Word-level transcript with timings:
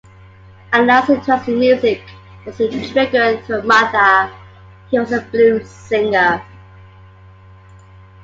Anouk's 0.71 1.11
interest 1.11 1.47
in 1.47 1.59
music 1.59 2.01
was 2.43 2.57
triggered 2.89 3.45
through 3.45 3.61
her 3.61 3.67
mother, 3.67 4.33
who 4.89 4.99
was 4.99 5.11
a 5.11 5.21
blues 5.25 5.69
singer. 5.69 6.43